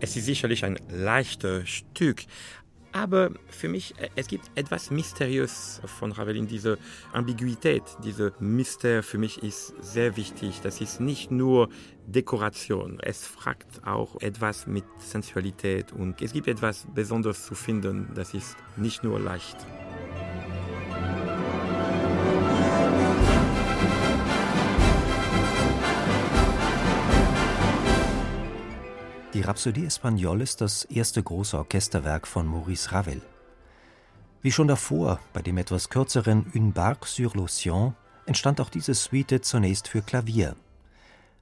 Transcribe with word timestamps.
Es 0.00 0.16
ist 0.16 0.26
sicherlich 0.26 0.64
ein 0.64 0.78
leichtes 0.88 1.68
Stück, 1.68 2.22
aber 2.92 3.30
für 3.48 3.68
mich, 3.68 3.94
äh, 3.98 4.08
es 4.16 4.28
gibt 4.28 4.50
etwas 4.54 4.90
Mysteriös 4.90 5.80
von 5.86 6.12
Ravel 6.12 6.36
in 6.36 6.46
dieser 6.46 6.78
Ambiguität. 7.12 7.82
Diese 8.04 8.32
Myster 8.38 9.02
für 9.02 9.18
mich 9.18 9.42
ist 9.42 9.74
sehr 9.80 10.16
wichtig. 10.16 10.60
Das 10.62 10.80
ist 10.80 11.00
nicht 11.00 11.30
nur 11.30 11.68
Dekoration. 12.06 12.98
Es 13.00 13.26
fragt 13.26 13.84
auch 13.84 14.20
etwas 14.20 14.66
mit 14.66 14.84
Sensualität 14.98 15.92
und 15.92 16.22
es 16.22 16.32
gibt 16.32 16.48
etwas 16.48 16.86
Besonderes 16.94 17.44
zu 17.44 17.54
finden. 17.54 18.10
Das 18.14 18.34
ist 18.34 18.56
nicht 18.76 19.02
nur 19.04 19.18
leicht. 19.18 19.56
Die 29.38 29.44
Rhapsodie 29.44 29.84
Espagnole 29.84 30.42
ist 30.42 30.60
das 30.60 30.82
erste 30.86 31.22
große 31.22 31.56
Orchesterwerk 31.56 32.26
von 32.26 32.44
Maurice 32.44 32.90
Ravel. 32.90 33.22
Wie 34.42 34.50
schon 34.50 34.66
davor, 34.66 35.20
bei 35.32 35.42
dem 35.42 35.58
etwas 35.58 35.90
kürzeren 35.90 36.50
Une 36.56 36.72
barque 36.72 37.06
sur 37.06 37.36
l'océan, 37.36 37.92
entstand 38.26 38.60
auch 38.60 38.68
diese 38.68 38.94
Suite 38.94 39.44
zunächst 39.44 39.86
für 39.86 40.02
Klavier. 40.02 40.56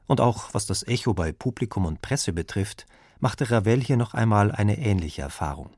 Und 0.07 0.21
auch 0.21 0.53
was 0.53 0.67
das 0.67 0.87
Echo 0.87 1.15
bei 1.15 1.33
Publikum 1.33 1.87
und 1.87 2.03
Presse 2.03 2.35
betrifft, 2.35 2.85
machte 3.19 3.51
Ravel 3.51 3.81
hier 3.81 3.97
noch 3.97 4.13
einmal 4.13 4.53
eine 4.53 4.77
ähnliche 4.77 5.23
Erfahrung. 5.23 5.71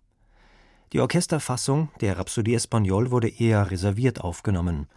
Die 0.92 0.98
Orchesterfassung 0.98 1.88
der 2.00 2.18
Rhapsodie 2.18 2.54
Espagnole 2.54 3.12
wurde 3.12 3.28
eher 3.28 3.70
reserviert 3.70 4.22
aufgenommen, 4.22 4.88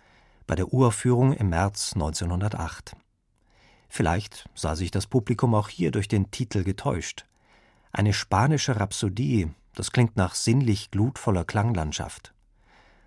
bei 0.47 0.55
der 0.55 0.73
Uraufführung 0.73 1.33
im 1.33 1.49
März 1.49 1.92
1908. 1.94 2.95
Vielleicht 3.94 4.47
sah 4.56 4.78
sich 4.78 4.89
das 4.89 5.06
Publikum 5.06 5.53
auch 5.53 5.67
hier 5.67 5.92
durch 5.92 6.08
den 6.08 6.31
Titel 6.31 6.64
getäuscht. 6.64 7.25
Eine 7.92 8.14
spanische 8.14 8.80
Rhapsodie, 8.80 9.50
das 9.75 9.92
klingt 9.92 10.16
nach 10.16 10.33
sinnlich 10.33 10.92
glutvoller 10.92 11.44
Klanglandschaft. 11.44 12.33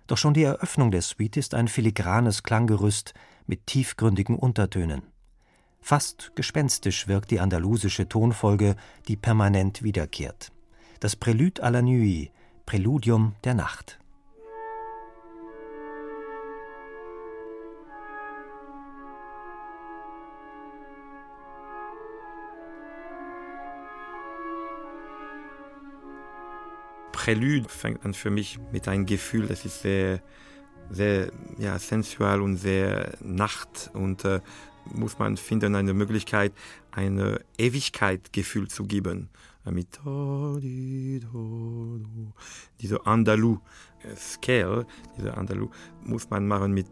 Doch 0.05 0.19
schon 0.19 0.35
die 0.35 0.43
Eröffnung 0.43 0.91
der 0.91 1.01
Suite 1.01 1.37
ist 1.37 1.55
ein 1.55 1.67
filigranes 1.67 2.43
Klanggerüst 2.43 3.15
mit 3.47 3.65
tiefgründigen 3.65 4.37
Untertönen. 4.37 5.01
Fast 5.81 6.33
gespenstisch 6.35 7.07
wirkt 7.07 7.31
die 7.31 7.39
andalusische 7.39 8.07
Tonfolge, 8.07 8.75
die 9.07 9.17
permanent 9.17 9.81
wiederkehrt. 9.81 10.51
Das 10.99 11.19
Prélude 11.19 11.63
à 11.63 11.71
la 11.71 11.81
nuit, 11.81 12.29
Präludium 12.67 13.33
der 13.43 13.55
Nacht. 13.55 13.97
Prälude 27.25 27.67
fängt 27.67 28.05
an 28.05 28.13
für 28.13 28.29
mich 28.29 28.59
mit 28.71 28.87
einem 28.87 29.07
Gefühl, 29.07 29.47
das 29.47 29.65
ist 29.65 29.81
sehr, 29.81 30.21
sehr 30.91 31.31
ja, 31.57 31.79
sensual 31.79 32.39
und 32.39 32.57
sehr 32.57 33.17
Nacht 33.19 33.89
und 33.93 34.23
äh, 34.25 34.41
muss 34.93 35.17
man 35.17 35.35
finden 35.35 35.73
eine 35.73 35.95
Möglichkeit, 35.95 36.53
ein 36.91 37.39
Ewigkeitgefühl 37.57 38.67
zu 38.67 38.83
geben. 38.83 39.29
Mit 39.63 39.99
diese 42.79 43.07
Andalou 43.07 43.59
Scale, 44.15 44.85
diese 45.17 45.35
Andalou 45.35 45.71
muss 46.03 46.29
man 46.29 46.47
machen 46.47 46.73
mit 46.73 46.85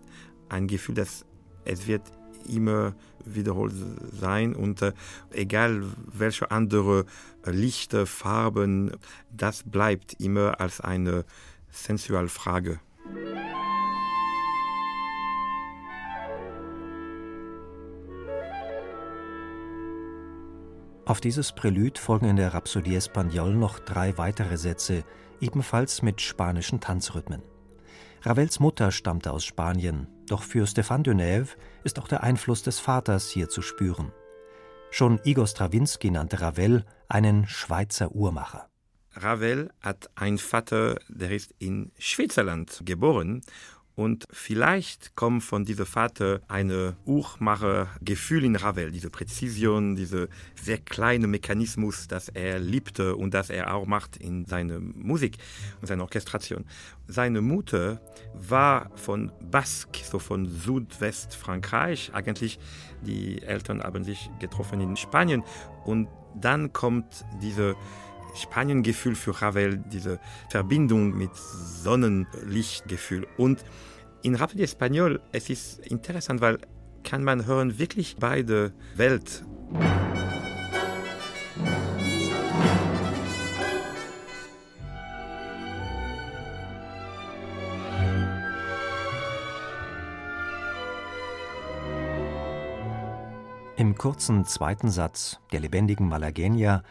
einem 0.49 0.65
Gefühl, 0.65 0.95
dass 0.95 1.27
es 1.63 1.85
wird 1.85 2.11
immer 2.47 2.93
wiederholt 3.25 3.73
sein 4.11 4.55
und 4.55 4.81
äh, 4.81 4.93
egal 5.31 5.83
welche 6.11 6.51
andere 6.51 7.05
äh, 7.45 7.51
Lichter, 7.51 8.05
Farben, 8.05 8.91
das 9.31 9.63
bleibt 9.63 10.13
immer 10.19 10.59
als 10.59 10.81
eine 10.81 11.25
Sensualfrage. 11.71 12.79
Auf 21.05 21.19
dieses 21.19 21.51
Prälude 21.51 21.99
folgen 21.99 22.29
in 22.29 22.37
der 22.37 22.53
Rhapsodie 22.53 22.95
Espagnole 22.95 23.55
noch 23.55 23.79
drei 23.79 24.17
weitere 24.17 24.57
Sätze, 24.57 25.03
ebenfalls 25.41 26.01
mit 26.01 26.21
spanischen 26.21 26.79
Tanzrhythmen. 26.79 27.41
Ravels 28.21 28.61
Mutter 28.61 28.89
stammte 28.91 29.33
aus 29.33 29.43
Spanien, 29.43 30.07
doch 30.27 30.43
für 30.43 30.65
Stéphane 30.65 31.03
Deneuve 31.03 31.55
ist 31.83 31.99
auch 31.99 32.07
der 32.07 32.23
Einfluss 32.23 32.63
des 32.63 32.79
Vaters 32.79 33.29
hier 33.29 33.49
zu 33.49 33.61
spüren. 33.61 34.11
Schon 34.91 35.19
Igor 35.23 35.47
Strawinski 35.47 36.11
nannte 36.11 36.41
Ravel 36.41 36.85
einen 37.07 37.47
Schweizer 37.47 38.11
Uhrmacher. 38.11 38.69
Ravel 39.15 39.71
hat 39.81 40.09
einen 40.15 40.37
Vater, 40.37 40.99
der 41.07 41.31
ist 41.31 41.53
in 41.59 41.91
Schweizerland 41.97 42.81
geboren 42.83 43.41
und 43.95 44.25
vielleicht 44.31 45.15
kommt 45.15 45.43
von 45.43 45.65
diesem 45.65 45.85
Vater 45.85 46.41
ein 46.47 46.95
Uhrmacher-Gefühl 47.05 48.43
in 48.43 48.55
Ravel, 48.55 48.91
diese 48.91 49.11
Präzision, 49.11 49.95
dieser 49.95 50.27
sehr 50.59 50.79
kleine 50.79 51.27
Mechanismus, 51.27 52.07
das 52.07 52.29
er 52.29 52.57
liebte 52.59 53.15
und 53.15 53.33
das 53.33 53.51
er 53.51 53.73
auch 53.73 53.85
macht 53.85 54.17
in 54.17 54.45
seiner 54.45 54.79
Musik 54.79 55.37
und 55.79 55.87
seiner 55.87 56.03
Orchestration. 56.03 56.65
Seine 57.07 57.41
Mutter 57.41 58.01
war 58.33 58.89
von 58.95 59.31
Basque, 59.51 60.03
so 60.03 60.17
von 60.17 60.47
Südwestfrankreich. 60.47 62.11
Eigentlich, 62.13 62.59
die 63.01 63.43
Eltern 63.43 63.83
haben 63.83 64.03
sich 64.03 64.29
getroffen 64.39 64.81
in 64.81 64.97
Spanien 64.97 65.43
und 65.85 66.07
dann 66.35 66.73
kommt 66.73 67.25
diese 67.41 67.75
Spaniengefühl 68.35 69.15
für 69.15 69.41
Ravel, 69.41 69.77
diese 69.77 70.19
Verbindung 70.49 71.15
mit 71.15 71.35
Sonnenlichtgefühl. 71.35 73.27
Und 73.37 73.63
in 74.21 74.35
Rhapsodie 74.35 74.63
Espagnol, 74.63 75.21
es 75.31 75.49
ist 75.49 75.79
interessant, 75.79 76.41
weil 76.41 76.59
kann 77.03 77.23
man 77.23 77.45
hören 77.45 77.77
wirklich 77.77 78.15
beide 78.17 78.73
Welt. 78.95 79.43
Im 93.75 93.97
kurzen 93.97 94.45
zweiten 94.45 94.89
Satz 94.89 95.39
der 95.51 95.59
lebendigen 95.59 96.07
Malagenia 96.07 96.83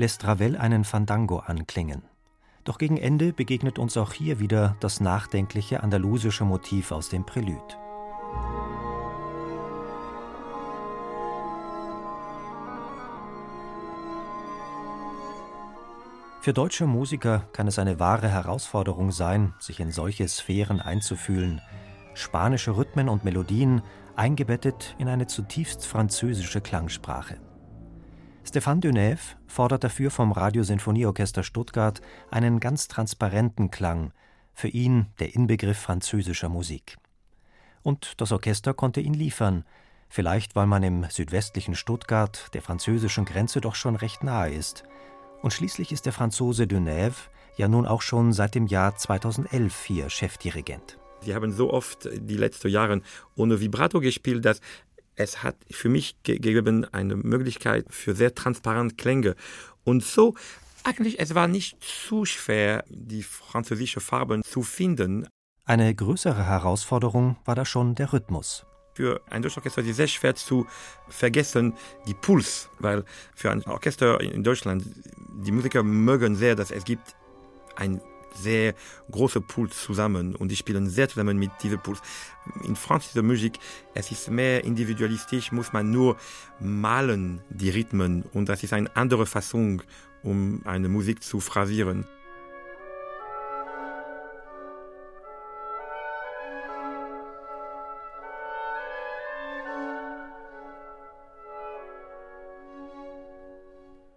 lässt 0.00 0.26
Ravel 0.26 0.56
einen 0.56 0.84
Fandango 0.84 1.40
anklingen. 1.40 2.02
Doch 2.64 2.78
gegen 2.78 2.96
Ende 2.96 3.34
begegnet 3.34 3.78
uns 3.78 3.98
auch 3.98 4.14
hier 4.14 4.40
wieder 4.40 4.76
das 4.80 5.00
nachdenkliche 5.00 5.82
andalusische 5.82 6.44
Motiv 6.44 6.90
aus 6.90 7.10
dem 7.10 7.26
Prälude. 7.26 7.76
Für 16.40 16.54
deutsche 16.54 16.86
Musiker 16.86 17.44
kann 17.52 17.68
es 17.68 17.78
eine 17.78 18.00
wahre 18.00 18.30
Herausforderung 18.30 19.12
sein, 19.12 19.52
sich 19.58 19.80
in 19.80 19.92
solche 19.92 20.26
Sphären 20.26 20.80
einzufühlen. 20.80 21.60
Spanische 22.14 22.74
Rhythmen 22.74 23.10
und 23.10 23.24
Melodien 23.24 23.82
eingebettet 24.16 24.94
in 24.96 25.08
eine 25.08 25.26
zutiefst 25.26 25.84
französische 25.84 26.62
Klangsprache. 26.62 27.36
Stéphane 28.44 28.80
Deneuve 28.80 29.36
fordert 29.46 29.84
dafür 29.84 30.10
vom 30.10 30.32
Radiosinfonieorchester 30.32 31.42
Stuttgart 31.42 32.00
einen 32.30 32.58
ganz 32.58 32.88
transparenten 32.88 33.70
Klang, 33.70 34.12
für 34.54 34.68
ihn 34.68 35.06
der 35.18 35.34
Inbegriff 35.34 35.78
französischer 35.78 36.48
Musik. 36.48 36.96
Und 37.82 38.20
das 38.20 38.32
Orchester 38.32 38.74
konnte 38.74 39.00
ihn 39.00 39.14
liefern, 39.14 39.64
vielleicht 40.08 40.56
weil 40.56 40.66
man 40.66 40.82
im 40.82 41.06
südwestlichen 41.08 41.74
Stuttgart 41.74 42.48
der 42.52 42.62
französischen 42.62 43.24
Grenze 43.24 43.60
doch 43.60 43.74
schon 43.74 43.96
recht 43.96 44.24
nahe 44.24 44.52
ist. 44.52 44.84
Und 45.42 45.52
schließlich 45.52 45.92
ist 45.92 46.06
der 46.06 46.12
Franzose 46.12 46.66
Deneuve 46.66 47.30
ja 47.56 47.68
nun 47.68 47.86
auch 47.86 48.02
schon 48.02 48.32
seit 48.32 48.54
dem 48.54 48.66
Jahr 48.66 48.96
2011 48.96 49.84
hier 49.84 50.10
Chefdirigent. 50.10 50.98
Sie 51.22 51.34
haben 51.34 51.52
so 51.52 51.70
oft 51.72 52.08
die 52.12 52.36
letzten 52.36 52.68
Jahre 52.68 53.02
ohne 53.36 53.60
Vibrato 53.60 54.00
gespielt, 54.00 54.44
dass 54.44 54.60
es 55.16 55.42
hat 55.42 55.56
für 55.70 55.88
mich 55.88 56.16
gegeben 56.22 56.86
eine 56.92 57.16
Möglichkeit 57.16 57.86
für 57.90 58.14
sehr 58.14 58.34
transparent 58.34 58.98
Klänge. 58.98 59.36
Und 59.84 60.04
so, 60.04 60.34
eigentlich, 60.84 61.20
es 61.20 61.34
war 61.34 61.46
nicht 61.46 61.76
zu 61.82 62.24
schwer, 62.24 62.84
die 62.88 63.22
französische 63.22 64.00
Farben 64.00 64.42
zu 64.42 64.62
finden. 64.62 65.26
Eine 65.64 65.94
größere 65.94 66.46
Herausforderung 66.46 67.36
war 67.44 67.54
da 67.54 67.64
schon 67.64 67.94
der 67.94 68.12
Rhythmus. 68.12 68.64
Für 68.94 69.20
ein 69.30 69.44
Orchester 69.44 69.82
ist 69.82 69.88
es 69.88 69.96
sehr 69.96 70.08
schwer 70.08 70.34
zu 70.34 70.66
vergessen, 71.08 71.74
die 72.06 72.14
Puls, 72.14 72.68
weil 72.78 73.04
für 73.34 73.50
ein 73.50 73.62
Orchester 73.64 74.20
in 74.20 74.42
Deutschland, 74.42 74.84
die 75.44 75.52
Musiker 75.52 75.82
mögen 75.82 76.34
sehr, 76.34 76.56
dass 76.56 76.70
es 76.70 76.84
gibt 76.84 77.14
ein 77.76 78.00
sehr 78.34 78.74
große 79.10 79.40
Puls 79.40 79.82
zusammen 79.82 80.34
und 80.34 80.48
die 80.50 80.56
spielen 80.56 80.88
sehr 80.88 81.08
zusammen 81.08 81.38
mit 81.38 81.50
diesem 81.62 81.80
Puls. 81.80 82.00
In 82.64 82.76
französischer 82.76 83.22
Musik, 83.22 83.58
es 83.94 84.10
ist 84.10 84.30
mehr 84.30 84.64
individualistisch, 84.64 85.52
muss 85.52 85.72
man 85.72 85.90
nur 85.90 86.16
malen 86.58 87.42
die 87.50 87.70
Rhythmen 87.70 88.24
und 88.32 88.48
das 88.48 88.62
ist 88.62 88.72
eine 88.72 88.94
andere 88.96 89.26
Fassung, 89.26 89.82
um 90.22 90.62
eine 90.64 90.88
Musik 90.88 91.22
zu 91.22 91.40
phrasieren. 91.40 92.06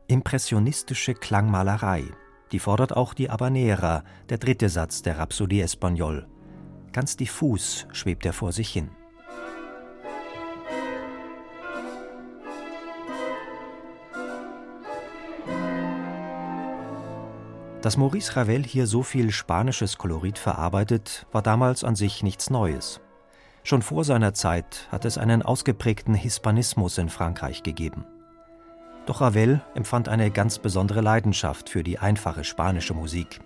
Impressionistische 0.07 1.15
Klangmalerei 1.15 2.03
die 2.53 2.59
fordert 2.59 2.95
auch 2.95 3.15
die 3.15 3.29
Habanera, 3.29 4.03
der 4.29 4.37
dritte 4.37 4.69
Satz 4.69 5.01
der 5.01 5.17
Rhapsodie 5.17 5.61
Espagnol. 5.61 6.27
Ganz 6.91 7.17
diffus 7.17 7.87
schwebt 7.91 8.25
er 8.27 8.31
vor 8.31 8.51
sich 8.51 8.69
hin. 8.69 8.91
Dass 17.81 17.97
Maurice 17.97 18.35
Ravel 18.37 18.63
hier 18.63 18.85
so 18.87 19.01
viel 19.01 19.31
spanisches 19.31 19.97
Kolorit 19.97 20.37
verarbeitet, 20.37 21.25
war 21.31 21.41
damals 21.41 21.83
an 21.83 21.95
sich 21.95 22.21
nichts 22.21 22.49
Neues. 22.51 23.01
Schon 23.63 23.81
vor 23.81 24.03
seiner 24.03 24.33
Zeit 24.33 24.87
hat 24.91 25.05
es 25.05 25.17
einen 25.17 25.41
ausgeprägten 25.41 26.13
Hispanismus 26.13 26.99
in 26.99 27.09
Frankreich 27.09 27.63
gegeben. 27.63 28.05
Doch 29.05 29.19
Ravel 29.19 29.61
empfand 29.75 30.07
eine 30.07 30.31
ganz 30.31 30.59
besondere 30.59 31.01
Leidenschaft 31.01 31.69
für 31.69 31.83
die 31.83 31.99
einfache 31.99 32.43
spanische 32.43 32.93
Musik. 32.93 33.41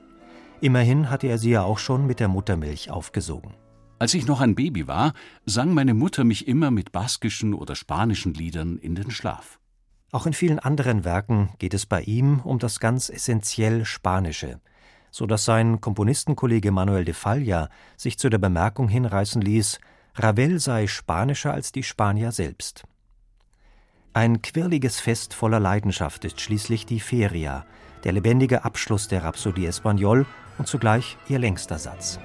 Immerhin 0.62 1.10
hatte 1.10 1.28
er 1.28 1.38
sie 1.38 1.52
ja 1.52 1.64
auch 1.64 1.80
schon 1.80 2.06
mit 2.06 2.20
der 2.20 2.28
Muttermilch 2.28 2.92
aufgesogen. 2.92 3.56
Als 4.00 4.14
ich 4.14 4.28
noch 4.28 4.42
ein 4.42 4.54
Baby 4.54 4.88
war, 4.88 5.14
sang 5.46 5.74
meine 5.74 5.96
Mutter 5.96 6.24
mich 6.24 6.48
immer 6.48 6.70
mit 6.70 6.92
baskischen 6.92 7.56
oder 7.56 7.76
spanischen 7.76 8.36
Liedern 8.36 8.78
in 8.78 8.94
den 8.94 9.10
Schlaf. 9.10 9.60
Auch 10.12 10.28
in 10.28 10.34
vielen 10.34 10.60
anderen 10.60 11.04
Werken 11.04 11.50
geht 11.58 11.74
es 11.74 11.88
bei 11.88 12.02
ihm 12.02 12.40
um 12.42 12.60
das 12.60 12.80
ganz 12.80 13.10
essentiell 13.10 13.86
Spanische, 13.86 14.62
so 15.10 15.26
dass 15.26 15.46
sein 15.46 15.82
Komponistenkollege 15.82 16.72
Manuel 16.72 17.06
de 17.06 17.16
Falla 17.16 17.70
sich 17.98 18.20
zu 18.20 18.30
der 18.30 18.38
Bemerkung 18.38 18.88
hinreißen 18.88 19.42
ließ, 19.42 19.80
Ravel 20.16 20.60
sei 20.60 20.86
spanischer 20.86 21.54
als 21.54 21.72
die 21.72 21.84
Spanier 21.84 22.32
selbst. 22.32 22.84
Ein 24.18 24.42
quirliges 24.42 25.00
Fest 25.00 25.36
voller 25.36 25.60
Leidenschaft 25.60 26.26
ist 26.26 26.42
schließlich 26.42 26.88
die 26.88 27.00
Feria, 27.00 27.68
der 28.04 28.14
lebendige 28.14 28.66
Abschluss 28.66 29.08
der 29.08 29.24
Rhapsodie 29.24 29.68
Espagnol 29.68 30.26
und 30.58 30.68
zugleich 30.68 31.20
ihr 31.30 31.38
längster 31.38 31.78
Satz. 31.78 32.18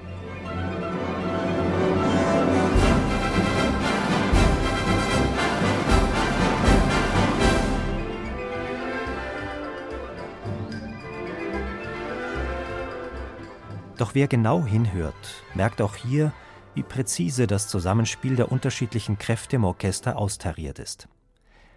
Doch 13.99 14.15
wer 14.15 14.27
genau 14.27 14.65
hinhört, 14.65 15.43
merkt 15.53 15.79
auch 15.79 15.95
hier, 15.95 16.33
wie 16.73 16.81
präzise 16.81 17.45
das 17.45 17.67
Zusammenspiel 17.67 18.35
der 18.35 18.51
unterschiedlichen 18.51 19.19
Kräfte 19.19 19.57
im 19.57 19.63
Orchester 19.63 20.17
austariert 20.17 20.79
ist 20.79 21.07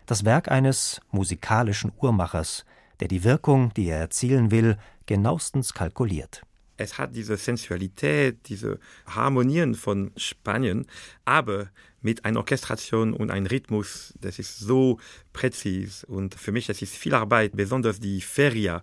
das 0.06 0.24
Werk 0.24 0.50
eines 0.50 1.00
musikalischen 1.10 1.92
Uhrmachers, 2.00 2.64
der 3.00 3.08
die 3.08 3.24
Wirkung, 3.24 3.74
die 3.74 3.88
er 3.88 3.98
erzielen 3.98 4.50
will, 4.50 4.78
genauestens 5.06 5.74
kalkuliert. 5.74 6.42
Es 6.78 6.98
hat 6.98 7.16
diese 7.16 7.36
Sensualität, 7.36 8.48
diese 8.48 8.78
Harmonien 9.06 9.74
von 9.74 10.12
Spanien, 10.16 10.86
aber 11.24 11.70
mit 12.02 12.24
einer 12.24 12.38
Orchestration 12.38 13.14
und 13.14 13.30
einem 13.30 13.46
Rhythmus, 13.46 14.14
das 14.20 14.38
ist 14.38 14.58
so 14.58 15.00
präzis 15.32 16.04
und 16.04 16.34
für 16.34 16.52
mich 16.52 16.66
das 16.66 16.82
ist 16.82 16.94
viel 16.94 17.14
Arbeit, 17.14 17.56
besonders 17.56 17.98
die 17.98 18.20
Feria, 18.20 18.82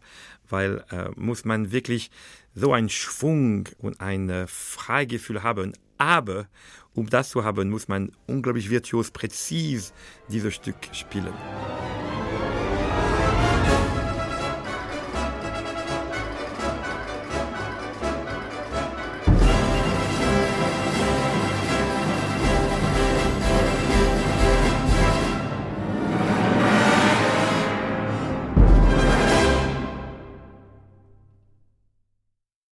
weil 0.50 0.84
äh, 0.92 1.10
muss 1.16 1.46
man 1.46 1.72
wirklich 1.72 2.10
so 2.56 2.74
einen 2.74 2.90
Schwung 2.90 3.70
und 3.78 4.02
ein 4.02 4.30
äh, 4.30 4.48
Freigefühl 4.48 5.44
haben, 5.44 5.74
aber 6.04 6.48
um 6.94 7.10
das 7.10 7.30
zu 7.30 7.44
haben, 7.44 7.70
muss 7.70 7.88
man 7.88 8.12
unglaublich 8.28 8.70
virtuos 8.70 9.10
präzis 9.10 9.94
dieses 10.30 10.54
Stück 10.54 10.76
spielen. 10.92 11.34